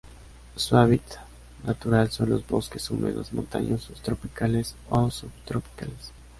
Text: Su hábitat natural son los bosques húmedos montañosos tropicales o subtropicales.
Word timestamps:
Su 0.55 0.77
hábitat 0.77 1.19
natural 1.63 2.09
son 2.09 2.31
los 2.31 2.47
bosques 2.47 2.89
húmedos 2.89 3.33
montañosos 3.33 4.01
tropicales 4.01 4.73
o 4.89 5.11
subtropicales. 5.11 6.11